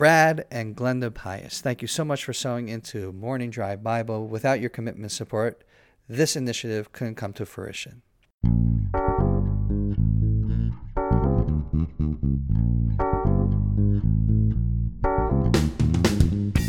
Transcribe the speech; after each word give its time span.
Brad 0.00 0.46
and 0.50 0.74
Glenda 0.74 1.12
Pius, 1.12 1.60
thank 1.60 1.82
you 1.82 1.86
so 1.86 2.06
much 2.06 2.24
for 2.24 2.32
sewing 2.32 2.70
into 2.70 3.12
Morning 3.12 3.50
Drive 3.50 3.82
Bible. 3.82 4.26
Without 4.26 4.58
your 4.58 4.70
commitment 4.70 5.12
support, 5.12 5.62
this 6.08 6.36
initiative 6.36 6.90
couldn't 6.92 7.16
come 7.16 7.34
to 7.34 7.44
fruition. 7.44 8.00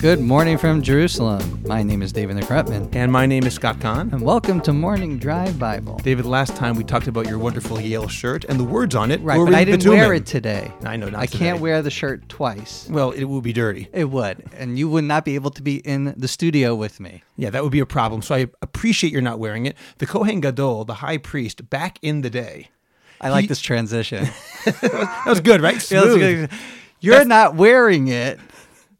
Good 0.01 0.19
morning 0.19 0.57
from 0.57 0.81
Jerusalem. 0.81 1.61
My 1.67 1.83
name 1.83 2.01
is 2.01 2.11
David 2.11 2.35
McRutman, 2.37 2.89
And 2.95 3.11
my 3.11 3.27
name 3.27 3.45
is 3.45 3.53
Scott 3.53 3.79
Kahn. 3.79 4.09
and 4.11 4.21
welcome 4.23 4.59
to 4.61 4.73
Morning 4.73 5.19
Drive 5.19 5.59
Bible. 5.59 5.97
David, 6.03 6.25
last 6.25 6.55
time 6.55 6.75
we 6.75 6.83
talked 6.83 7.05
about 7.07 7.27
your 7.27 7.37
wonderful 7.37 7.79
Yale 7.79 8.07
shirt 8.07 8.43
and 8.45 8.59
the 8.59 8.63
words 8.63 8.95
on 8.95 9.11
it. 9.11 9.21
Right, 9.21 9.37
but 9.37 9.53
I 9.53 9.63
didn't 9.63 9.81
bitumen. 9.81 9.99
wear 9.99 10.13
it 10.15 10.25
today. 10.25 10.71
I 10.83 10.95
know, 10.97 11.09
not 11.09 11.21
I 11.21 11.27
can't 11.27 11.59
wear 11.61 11.83
the 11.83 11.91
shirt 11.91 12.27
twice. 12.29 12.87
Well, 12.89 13.11
it 13.11 13.25
will 13.25 13.41
be 13.41 13.53
dirty. 13.53 13.89
It 13.93 14.05
would, 14.05 14.43
and 14.57 14.79
you 14.79 14.89
would 14.89 15.03
not 15.03 15.23
be 15.23 15.35
able 15.35 15.51
to 15.51 15.61
be 15.61 15.77
in 15.77 16.15
the 16.17 16.27
studio 16.27 16.73
with 16.73 16.99
me. 16.99 17.21
Yeah, 17.37 17.51
that 17.51 17.61
would 17.61 17.71
be 17.71 17.79
a 17.79 17.85
problem. 17.85 18.23
So 18.23 18.33
I 18.33 18.47
appreciate 18.63 19.13
you're 19.13 19.21
not 19.21 19.37
wearing 19.37 19.67
it. 19.67 19.77
The 19.99 20.07
Kohen 20.07 20.41
Gadol, 20.41 20.85
the 20.85 20.95
high 20.95 21.17
priest, 21.19 21.69
back 21.69 21.99
in 22.01 22.21
the 22.21 22.29
day. 22.31 22.69
I 23.21 23.29
like 23.29 23.41
He- 23.43 23.47
this 23.47 23.61
transition. 23.61 24.27
That 24.65 25.23
was 25.27 25.41
good, 25.41 25.61
right? 25.61 25.73
That's 25.75 25.87
Smooth. 25.89 26.19
good. 26.19 26.49
You're 26.99 27.25
not 27.25 27.55
wearing 27.55 28.07
it. 28.09 28.39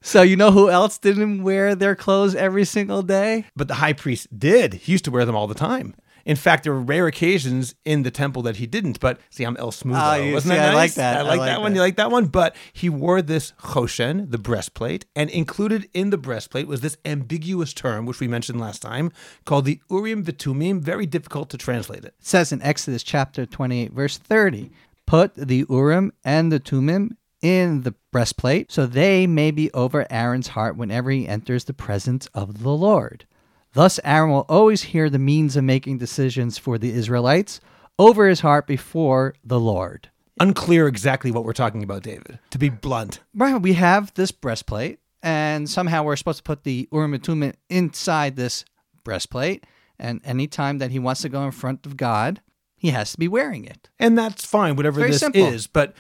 So 0.02 0.24
you 0.24 0.36
know 0.36 0.52
who 0.52 0.70
else 0.70 0.98
didn't 0.98 1.44
wear 1.44 1.76
their 1.76 1.96
clothes 1.96 2.34
every 2.34 2.66
single 2.66 3.04
day? 3.04 3.46
But 3.56 3.68
the 3.68 3.76
high 3.76 3.94
priest 3.94 4.28
did. 4.38 4.74
He 4.74 4.94
used 4.94 5.06
to 5.06 5.12
wear 5.12 5.26
them 5.26 5.36
all 5.36 5.48
the 5.48 5.54
time. 5.56 5.96
In 6.26 6.36
fact, 6.36 6.64
there 6.64 6.74
were 6.74 6.82
rare 6.82 7.08
occasions 7.08 7.76
in 7.86 8.04
the 8.04 8.12
temple 8.12 8.42
that 8.44 8.58
he 8.58 8.68
didn't. 8.68 9.00
But 9.00 9.20
see, 9.30 9.44
I'm 9.44 9.58
El 9.58 9.72
Smooth. 9.72 9.98
Oh, 9.98 10.32
Wasn't 10.34 10.52
see, 10.52 10.58
that 10.58 10.72
I 10.72 10.76
like 10.76 10.94
that. 10.96 11.18
I 11.18 11.20
I 11.20 11.22
like 11.24 11.40
like 11.40 11.50
that 11.50 11.62
one. 11.62 11.76
You 11.76 11.82
like 11.82 11.96
that 11.98 12.12
one? 12.12 12.26
But 12.28 12.56
he 12.74 12.90
wore 12.90 13.22
this 13.22 13.54
choshen, 13.60 14.30
the 14.30 14.38
breastplate, 14.38 15.06
and 15.16 15.30
included 15.30 15.90
in 15.94 16.10
the 16.10 16.18
breastplate 16.18 16.68
was 16.68 16.82
this 16.82 16.98
ambiguous 17.06 17.74
term, 17.74 18.06
which 18.06 18.20
we 18.20 18.28
mentioned 18.28 18.60
last 18.60 18.82
time, 18.82 19.12
called 19.46 19.66
the 19.66 19.80
Urim 19.90 20.24
Vitumim. 20.24 20.82
Very 20.82 21.06
difficult 21.06 21.50
to 21.52 21.58
translate 21.58 22.04
it. 22.06 22.14
It 22.20 22.26
says 22.26 22.52
in 22.52 22.62
Exodus 22.62 23.04
chapter 23.04 23.46
28, 23.46 23.92
verse 23.92 24.18
30, 24.18 24.72
put 25.08 25.34
the 25.36 25.66
Urim 25.70 26.12
and 26.24 26.52
the 26.52 26.60
Tumim 26.60 27.12
in 27.42 27.82
the 27.82 27.96
breastplate, 28.12 28.72
so 28.72 28.86
they 28.86 29.26
may 29.28 29.52
be 29.52 29.72
over 29.72 30.06
Aaron's 30.10 30.50
heart 30.50 30.76
whenever 30.76 31.10
he 31.12 31.28
enters 31.28 31.64
the 31.64 31.74
presence 31.74 32.28
of 32.34 32.64
the 32.64 32.72
Lord. 32.72 33.26
Thus, 33.74 34.00
Aaron 34.04 34.32
will 34.32 34.46
always 34.50 34.84
hear 34.84 35.10
the 35.10 35.20
means 35.20 35.56
of 35.56 35.64
making 35.64 35.98
decisions 35.98 36.58
for 36.58 36.78
the 36.78 36.92
Israelites 36.92 37.62
over 37.98 38.28
his 38.28 38.42
heart 38.42 38.68
before 38.68 39.34
the 39.44 39.60
Lord. 39.60 40.10
Unclear 40.40 40.88
exactly 40.88 41.32
what 41.32 41.46
we're 41.46 41.54
talking 41.54 41.84
about, 41.84 42.04
David. 42.04 42.40
To 42.50 42.58
be 42.58 42.70
blunt. 42.70 43.22
Right, 43.34 43.62
we 43.62 43.74
have 43.74 44.14
this 44.16 44.32
breastplate, 44.32 45.00
and 45.22 45.70
somehow 45.70 46.04
we're 46.04 46.16
supposed 46.16 46.40
to 46.40 46.44
put 46.44 46.64
the 46.64 46.90
Urim 46.92 47.14
and 47.14 47.24
Tumim 47.24 47.54
inside 47.70 48.36
this 48.36 48.66
breastplate. 49.04 49.66
And 50.00 50.20
anytime 50.24 50.80
that 50.80 50.92
he 50.92 51.00
wants 51.00 51.22
to 51.22 51.30
go 51.30 51.44
in 51.44 51.52
front 51.52 51.86
of 51.86 51.96
God, 51.96 52.42
he 52.76 52.90
has 52.90 53.12
to 53.12 53.20
be 53.20 53.28
wearing 53.28 53.66
it. 53.66 53.90
And 54.00 54.18
that's 54.18 54.44
fine, 54.44 54.76
whatever 54.76 55.00
Very 55.00 55.12
this 55.12 55.20
simple. 55.20 55.46
is. 55.46 55.68
But 55.68 55.94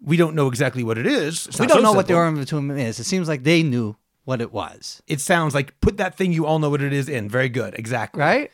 we 0.00 0.16
don't 0.16 0.34
know 0.34 0.48
exactly 0.48 0.84
what 0.84 0.98
it 0.98 1.06
is. 1.06 1.46
It's 1.46 1.58
we 1.60 1.66
don't 1.66 1.78
so 1.78 1.82
know 1.82 1.92
what 1.92 2.06
the 2.06 2.14
simple. 2.14 2.22
Urim 2.22 2.38
and 2.38 2.46
Tumim 2.46 2.78
is. 2.78 2.98
It 3.00 3.04
seems 3.04 3.28
like 3.28 3.44
they 3.44 3.62
knew 3.62 3.96
what 4.24 4.42
it 4.42 4.52
was, 4.52 5.02
It 5.06 5.22
sounds 5.22 5.54
like 5.54 5.80
put 5.80 5.96
that 5.96 6.14
thing 6.14 6.34
you 6.34 6.44
all 6.44 6.58
know 6.58 6.68
what 6.68 6.82
it 6.82 6.92
is 6.92 7.08
in. 7.08 7.30
Very 7.30 7.48
good. 7.48 7.74
Exactly. 7.78 8.20
right? 8.20 8.52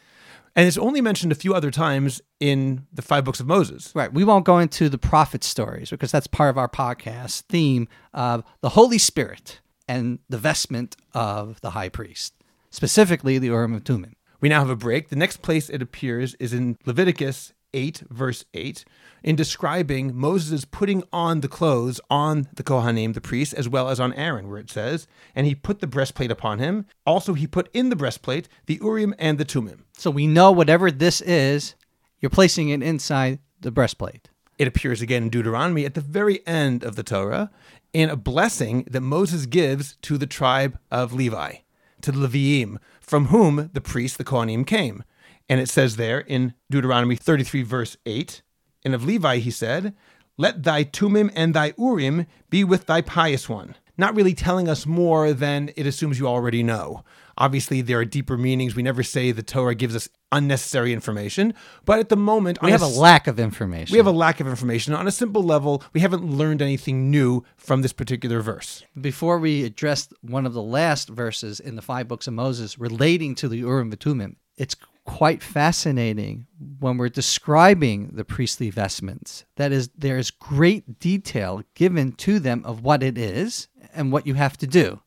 And 0.54 0.68
it's 0.68 0.78
only 0.78 1.00
mentioned 1.00 1.32
a 1.32 1.34
few 1.34 1.52
other 1.52 1.72
times 1.72 2.22
in 2.38 2.86
the 2.92 3.02
five 3.02 3.24
books 3.24 3.40
of 3.40 3.48
Moses. 3.48 3.90
Right. 3.92 4.12
We 4.12 4.22
won't 4.22 4.44
go 4.44 4.60
into 4.60 4.88
the 4.88 4.98
prophet 4.98 5.42
stories 5.42 5.90
because 5.90 6.12
that's 6.12 6.28
part 6.28 6.50
of 6.50 6.58
our 6.58 6.68
podcast 6.68 7.40
theme 7.48 7.88
of 8.12 8.44
the 8.60 8.68
Holy 8.68 8.98
Spirit 8.98 9.60
and 9.88 10.20
the 10.28 10.38
vestment 10.38 10.94
of 11.12 11.60
the 11.60 11.70
high 11.70 11.88
priest, 11.88 12.34
specifically 12.70 13.38
the 13.38 13.48
Urim 13.48 13.74
and 13.74 13.84
Tumim. 13.84 14.12
We 14.40 14.48
now 14.48 14.60
have 14.60 14.70
a 14.70 14.76
break. 14.76 15.08
The 15.08 15.16
next 15.16 15.42
place 15.42 15.68
it 15.68 15.82
appears 15.82 16.34
is 16.34 16.52
in 16.52 16.78
Leviticus 16.86 17.52
8, 17.74 18.04
verse 18.08 18.46
8, 18.54 18.84
in 19.22 19.36
describing 19.36 20.16
Moses' 20.16 20.64
putting 20.64 21.02
on 21.12 21.40
the 21.40 21.48
clothes 21.48 22.00
on 22.08 22.48
the 22.54 22.62
Kohanim, 22.62 23.12
the 23.12 23.20
priests, 23.20 23.52
as 23.52 23.68
well 23.68 23.90
as 23.90 24.00
on 24.00 24.14
Aaron, 24.14 24.48
where 24.48 24.58
it 24.58 24.70
says, 24.70 25.06
and 25.34 25.46
he 25.46 25.54
put 25.54 25.80
the 25.80 25.86
breastplate 25.86 26.30
upon 26.30 26.60
him. 26.60 26.86
Also, 27.04 27.34
he 27.34 27.46
put 27.46 27.68
in 27.74 27.90
the 27.90 27.96
breastplate 27.96 28.48
the 28.66 28.78
Urim 28.80 29.14
and 29.18 29.36
the 29.36 29.44
Tumim. 29.44 29.80
So 29.98 30.10
we 30.10 30.26
know 30.26 30.50
whatever 30.52 30.90
this 30.90 31.20
is, 31.20 31.74
you're 32.20 32.30
placing 32.30 32.70
it 32.70 32.82
inside 32.82 33.40
the 33.60 33.70
breastplate. 33.70 34.30
It 34.56 34.68
appears 34.68 35.02
again 35.02 35.24
in 35.24 35.30
Deuteronomy 35.30 35.84
at 35.84 35.94
the 35.94 36.00
very 36.00 36.46
end 36.46 36.84
of 36.84 36.96
the 36.96 37.02
Torah 37.02 37.50
in 37.92 38.08
a 38.08 38.16
blessing 38.16 38.84
that 38.90 39.00
Moses 39.00 39.46
gives 39.46 39.96
to 40.02 40.16
the 40.16 40.26
tribe 40.26 40.78
of 40.90 41.12
Levi, 41.12 41.56
to 42.02 42.12
the 42.12 42.28
Leviim, 42.28 42.78
from 43.00 43.26
whom 43.26 43.70
the 43.72 43.80
priests, 43.80 44.16
the 44.16 44.24
Kohanim, 44.24 44.66
came. 44.66 45.02
And 45.48 45.60
it 45.60 45.68
says 45.68 45.96
there 45.96 46.20
in 46.20 46.54
Deuteronomy 46.70 47.16
33, 47.16 47.62
verse 47.62 47.96
8, 48.06 48.42
and 48.84 48.94
of 48.94 49.04
Levi 49.04 49.38
he 49.38 49.50
said, 49.50 49.94
Let 50.38 50.62
thy 50.62 50.84
Tumim 50.84 51.30
and 51.34 51.54
thy 51.54 51.74
Urim 51.78 52.26
be 52.50 52.64
with 52.64 52.86
thy 52.86 53.02
pious 53.02 53.48
one. 53.48 53.74
Not 53.96 54.16
really 54.16 54.34
telling 54.34 54.68
us 54.68 54.86
more 54.86 55.32
than 55.32 55.70
it 55.76 55.86
assumes 55.86 56.18
you 56.18 56.26
already 56.26 56.62
know. 56.64 57.04
Obviously, 57.38 57.80
there 57.80 57.98
are 58.00 58.04
deeper 58.04 58.36
meanings. 58.36 58.74
We 58.74 58.82
never 58.82 59.02
say 59.04 59.30
the 59.30 59.42
Torah 59.42 59.74
gives 59.76 59.94
us 59.94 60.08
unnecessary 60.32 60.92
information, 60.92 61.54
but 61.84 62.00
at 62.00 62.08
the 62.08 62.16
moment, 62.16 62.60
We 62.60 62.72
have 62.72 62.82
a 62.82 62.86
lack 62.88 63.26
of 63.28 63.38
information. 63.38 63.92
we 63.92 63.98
have 63.98 64.06
a 64.06 64.12
lack 64.12 64.40
of 64.40 64.48
information. 64.48 64.94
On 64.94 65.06
a 65.06 65.12
simple 65.12 65.42
level, 65.44 65.82
we 65.92 66.00
haven't 66.00 66.24
learned 66.24 66.60
anything 66.62 67.10
new 67.10 67.44
from 67.56 67.82
this 67.82 67.92
particular 67.92 68.40
verse. 68.40 68.82
Before 69.00 69.38
we 69.38 69.62
address 69.64 70.08
one 70.22 70.46
of 70.46 70.54
the 70.54 70.62
last 70.62 71.08
verses 71.08 71.60
in 71.60 71.76
the 71.76 71.82
five 71.82 72.08
books 72.08 72.26
of 72.26 72.34
Moses 72.34 72.78
relating 72.78 73.34
to 73.36 73.48
the 73.48 73.58
Urim 73.58 73.90
and 73.92 74.00
Tumim, 74.00 74.36
it's 74.56 74.74
quite 75.04 75.42
fascinating 75.42 76.46
when 76.80 76.96
we're 76.96 77.08
describing 77.08 78.10
the 78.12 78.24
priestly 78.24 78.70
vestments. 78.70 79.44
That 79.56 79.72
is, 79.72 79.90
there 79.96 80.18
is 80.18 80.30
great 80.30 80.98
detail 80.98 81.62
given 81.74 82.12
to 82.12 82.38
them 82.38 82.62
of 82.64 82.82
what 82.82 83.02
it 83.02 83.18
is 83.18 83.68
and 83.94 84.10
what 84.10 84.26
you 84.26 84.34
have 84.34 84.56
to 84.58 84.66
do. 84.66 85.00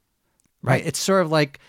Right? 0.62 0.86
It's 0.86 1.00
sort 1.00 1.24
of 1.24 1.32
like 1.32 1.60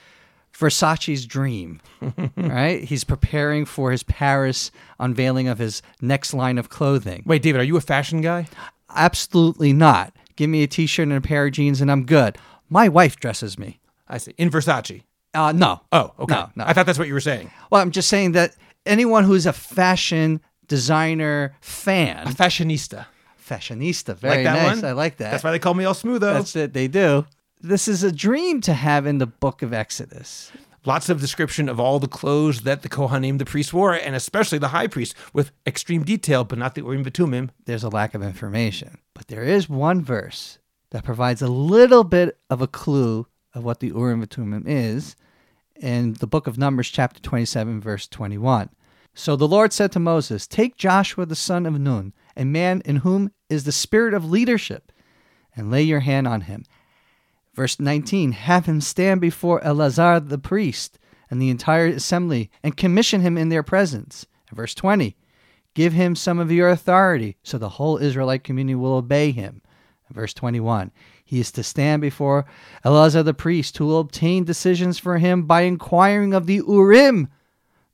Versace's 0.52 1.26
dream. 1.26 1.80
right? 2.36 2.82
He's 2.82 3.04
preparing 3.04 3.64
for 3.64 3.92
his 3.92 4.02
Paris 4.02 4.70
unveiling 4.98 5.48
of 5.48 5.58
his 5.58 5.82
next 6.00 6.34
line 6.34 6.58
of 6.58 6.68
clothing. 6.68 7.22
Wait, 7.26 7.42
David, 7.42 7.60
are 7.60 7.64
you 7.64 7.76
a 7.76 7.82
fashion 7.82 8.20
guy? 8.20 8.48
Absolutely 8.94 9.72
not. 9.72 10.14
Give 10.36 10.50
me 10.50 10.62
a 10.62 10.66
t-shirt 10.66 11.08
and 11.08 11.16
a 11.16 11.20
pair 11.20 11.46
of 11.46 11.52
jeans 11.52 11.80
and 11.80 11.90
I'm 11.90 12.04
good. 12.04 12.38
My 12.68 12.88
wife 12.88 13.16
dresses 13.16 13.58
me. 13.58 13.80
I 14.06 14.18
see. 14.18 14.34
In 14.36 14.50
Versace. 14.50 15.02
Uh, 15.38 15.52
no. 15.52 15.80
Oh, 15.92 16.12
okay. 16.18 16.34
No, 16.34 16.50
no. 16.56 16.64
I 16.66 16.72
thought 16.72 16.86
that's 16.86 16.98
what 16.98 17.08
you 17.08 17.14
were 17.14 17.20
saying. 17.20 17.50
Well, 17.70 17.80
I'm 17.80 17.90
just 17.92 18.08
saying 18.08 18.32
that 18.32 18.56
anyone 18.86 19.24
who's 19.24 19.46
a 19.46 19.52
fashion 19.52 20.40
designer 20.66 21.54
fan, 21.60 22.26
A 22.26 22.30
fashionista. 22.30 23.06
fashionista, 23.40 24.16
very 24.16 24.36
like 24.36 24.44
that 24.44 24.62
nice. 24.62 24.82
one? 24.82 24.84
I 24.84 24.92
like 24.92 25.16
that. 25.18 25.30
That's 25.30 25.44
why 25.44 25.50
they 25.52 25.58
call 25.58 25.74
me 25.74 25.84
all 25.84 25.94
smooth, 25.94 26.20
though. 26.20 26.34
That's 26.34 26.54
it. 26.56 26.72
They 26.72 26.88
do. 26.88 27.26
This 27.60 27.88
is 27.88 28.02
a 28.02 28.12
dream 28.12 28.60
to 28.62 28.74
have 28.74 29.06
in 29.06 29.18
the 29.18 29.26
book 29.26 29.62
of 29.62 29.72
Exodus. 29.72 30.52
Lots 30.84 31.08
of 31.08 31.20
description 31.20 31.68
of 31.68 31.80
all 31.80 31.98
the 31.98 32.08
clothes 32.08 32.60
that 32.62 32.82
the 32.82 32.88
Kohanim, 32.88 33.38
the 33.38 33.44
priests, 33.44 33.72
wore, 33.72 33.94
and 33.94 34.14
especially 34.14 34.58
the 34.58 34.68
high 34.68 34.86
priest, 34.86 35.14
with 35.32 35.50
extreme 35.66 36.04
detail, 36.04 36.44
but 36.44 36.58
not 36.58 36.74
the 36.74 36.82
Urim 36.82 37.04
Vitumim. 37.04 37.50
There's 37.64 37.82
a 37.84 37.88
lack 37.88 38.14
of 38.14 38.22
information, 38.22 38.98
but 39.12 39.26
there 39.28 39.42
is 39.42 39.68
one 39.68 40.02
verse 40.02 40.58
that 40.90 41.04
provides 41.04 41.42
a 41.42 41.48
little 41.48 42.04
bit 42.04 42.38
of 42.48 42.62
a 42.62 42.66
clue 42.68 43.26
of 43.54 43.64
what 43.64 43.80
the 43.80 43.88
Urim 43.88 44.26
and 44.36 44.68
is 44.68 45.16
in 45.80 46.14
the 46.14 46.26
book 46.26 46.46
of 46.46 46.58
Numbers, 46.58 46.90
chapter 46.90 47.20
27, 47.20 47.80
verse 47.80 48.06
21. 48.08 48.70
So 49.14 49.36
the 49.36 49.48
Lord 49.48 49.72
said 49.72 49.92
to 49.92 49.98
Moses, 49.98 50.46
Take 50.46 50.76
Joshua 50.76 51.26
the 51.26 51.34
son 51.34 51.66
of 51.66 51.78
Nun, 51.78 52.12
a 52.36 52.44
man 52.44 52.82
in 52.84 52.96
whom 52.96 53.32
is 53.48 53.64
the 53.64 53.72
spirit 53.72 54.14
of 54.14 54.30
leadership, 54.30 54.92
and 55.56 55.70
lay 55.70 55.82
your 55.82 56.00
hand 56.00 56.28
on 56.28 56.42
him. 56.42 56.64
Verse 57.54 57.80
19 57.80 58.32
Have 58.32 58.66
him 58.66 58.80
stand 58.80 59.20
before 59.20 59.62
Eleazar 59.64 60.20
the 60.20 60.38
priest 60.38 60.98
and 61.30 61.42
the 61.42 61.50
entire 61.50 61.86
assembly, 61.86 62.50
and 62.62 62.76
commission 62.76 63.20
him 63.20 63.36
in 63.36 63.48
their 63.48 63.62
presence. 63.62 64.26
Verse 64.52 64.74
20 64.74 65.16
Give 65.74 65.92
him 65.92 66.16
some 66.16 66.38
of 66.38 66.50
your 66.50 66.68
authority, 66.68 67.36
so 67.42 67.58
the 67.58 67.68
whole 67.70 67.98
Israelite 67.98 68.44
community 68.44 68.74
will 68.74 68.94
obey 68.94 69.32
him. 69.32 69.62
Verse 70.10 70.32
21 70.32 70.90
He 71.28 71.40
is 71.40 71.52
to 71.52 71.62
stand 71.62 72.00
before 72.00 72.46
Eleazar 72.84 73.22
the 73.22 73.34
priest, 73.34 73.76
who 73.76 73.84
will 73.84 74.00
obtain 74.00 74.44
decisions 74.44 74.98
for 74.98 75.18
him 75.18 75.42
by 75.42 75.60
inquiring 75.60 76.32
of 76.32 76.46
the 76.46 76.62
Urim 76.66 77.28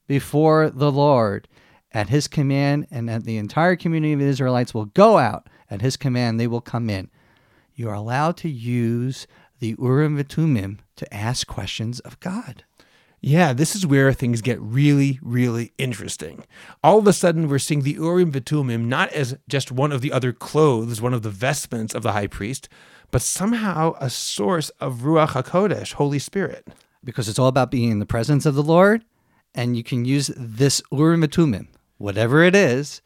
before 0.06 0.70
the 0.70 0.92
Lord. 0.92 1.48
At 1.90 2.10
his 2.10 2.28
command, 2.28 2.86
and 2.92 3.10
at 3.10 3.25
the 3.25 3.36
entire 3.38 3.75
community 3.75 4.12
of 4.12 4.20
the 4.20 4.26
Israelites 4.26 4.72
will 4.72 4.84
go 4.84 5.19
out. 5.19 5.48
At 5.69 5.82
his 5.82 5.96
command, 5.96 6.38
they 6.38 6.46
will 6.46 6.60
come 6.60 6.88
in. 6.88 7.10
You 7.75 7.88
are 7.88 7.94
allowed 7.94 8.36
to 8.36 8.48
use 8.48 9.26
the 9.58 9.75
Urim 9.81 10.16
and 10.16 10.28
Tumim 10.28 10.78
to 10.94 11.12
ask 11.12 11.44
questions 11.48 11.98
of 12.00 12.20
God. 12.20 12.62
Yeah, 13.20 13.52
this 13.52 13.75
is 13.75 13.84
where 13.84 14.12
things 14.12 14.42
get 14.42 14.60
really, 14.60 15.19
really 15.22 15.72
interesting. 15.76 16.44
All 16.84 16.98
of 16.98 17.06
a 17.08 17.12
sudden, 17.12 17.48
we're 17.48 17.58
seeing 17.58 17.82
the 17.82 17.94
Urim 17.94 18.31
Vitumim 18.31 18.84
not 18.84 19.10
as 19.12 19.36
just 19.48 19.72
one 19.72 19.90
of 19.90 20.02
the 20.02 20.12
other 20.12 20.32
clothes, 20.32 21.00
one 21.00 21.14
of 21.14 21.22
the 21.22 21.31
vestments 21.31 21.94
of 21.94 22.04
the 22.04 22.12
high 22.12 22.28
priest, 22.28 22.69
but 23.14 23.22
somehow 23.22 23.94
a 24.00 24.11
source 24.11 24.70
of 24.81 25.02
Ruach 25.02 25.40
HaKodesh, 25.40 25.93
Holy 25.93 26.19
Spirit. 26.19 26.66
because 27.05 27.28
it's 27.28 27.38
all 27.38 27.46
about 27.46 27.70
being 27.70 27.93
in 27.93 28.00
the 28.00 28.06
presence 28.06 28.44
of 28.44 28.56
the 28.56 28.62
Lord, 28.62 29.05
and 29.55 29.76
you 29.76 29.84
can 29.84 30.05
use 30.05 30.32
this 30.37 30.82
Urim 30.90 31.22
and 31.22 31.31
Tumim, 31.31 31.69
whatever 31.96 32.43
it 32.43 32.56
is, 32.56 33.02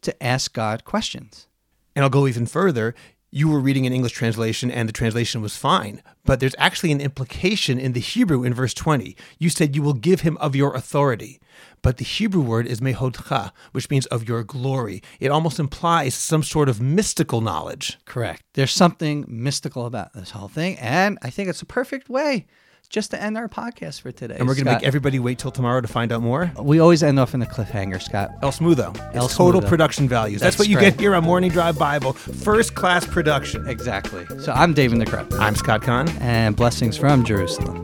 to 0.00 0.22
ask 0.22 0.54
God 0.54 0.86
questions. 0.86 1.48
And 1.94 2.02
I'll 2.02 2.08
go 2.08 2.26
even 2.26 2.46
further. 2.46 2.94
You 3.30 3.50
were 3.50 3.60
reading 3.60 3.84
an 3.84 3.92
English 3.92 4.12
translation 4.12 4.70
and 4.70 4.88
the 4.88 4.92
translation 4.94 5.42
was 5.42 5.54
fine, 5.54 6.02
but 6.24 6.40
there's 6.40 6.56
actually 6.56 6.92
an 6.92 7.02
implication 7.02 7.78
in 7.78 7.92
the 7.92 8.00
Hebrew 8.00 8.44
in 8.44 8.54
verse 8.54 8.72
20. 8.72 9.14
You 9.38 9.50
said 9.50 9.76
you 9.76 9.82
will 9.82 9.92
give 9.92 10.22
him 10.22 10.38
of 10.38 10.56
your 10.56 10.74
authority. 10.74 11.41
But 11.82 11.96
the 11.96 12.04
Hebrew 12.04 12.42
word 12.42 12.66
is 12.66 12.80
mehodcha, 12.80 13.52
which 13.72 13.90
means 13.90 14.06
of 14.06 14.28
your 14.28 14.44
glory. 14.44 15.02
It 15.20 15.30
almost 15.30 15.58
implies 15.58 16.14
some 16.14 16.42
sort 16.42 16.68
of 16.68 16.80
mystical 16.80 17.40
knowledge. 17.40 17.98
Correct. 18.04 18.42
There's 18.54 18.72
something 18.72 19.24
mystical 19.28 19.86
about 19.86 20.12
this 20.14 20.30
whole 20.30 20.48
thing, 20.48 20.78
and 20.78 21.18
I 21.22 21.30
think 21.30 21.48
it's 21.48 21.62
a 21.62 21.66
perfect 21.66 22.08
way 22.08 22.46
just 22.88 23.10
to 23.10 23.22
end 23.22 23.38
our 23.38 23.48
podcast 23.48 24.02
for 24.02 24.12
today. 24.12 24.36
And 24.38 24.46
we're 24.46 24.54
going 24.54 24.66
to 24.66 24.72
make 24.72 24.82
everybody 24.82 25.18
wait 25.18 25.38
till 25.38 25.50
tomorrow 25.50 25.80
to 25.80 25.88
find 25.88 26.12
out 26.12 26.20
more. 26.20 26.52
we 26.60 26.78
always 26.78 27.02
end 27.02 27.18
off 27.18 27.32
in 27.32 27.40
a 27.40 27.46
cliffhanger, 27.46 28.02
Scott. 28.02 28.30
El 28.42 28.52
Smootho. 28.52 28.94
El 29.14 29.24
It's 29.24 29.34
total 29.34 29.62
Smootho. 29.62 29.68
production 29.68 30.08
values. 30.10 30.40
That's, 30.42 30.56
That's 30.56 30.58
what 30.58 30.68
you 30.68 30.76
great. 30.76 30.90
get 30.92 31.00
here 31.00 31.14
on 31.14 31.24
Morning 31.24 31.50
Drive 31.50 31.78
Bible. 31.78 32.12
First 32.12 32.74
class 32.74 33.06
production. 33.06 33.66
Exactly. 33.66 34.26
So 34.40 34.52
I'm 34.52 34.74
David 34.74 35.00
the 35.00 35.06
Crep, 35.06 35.32
I'm 35.34 35.54
Scott 35.56 35.80
Kahn. 35.80 36.06
and 36.20 36.54
blessings 36.54 36.98
from 36.98 37.24
Jerusalem. 37.24 37.82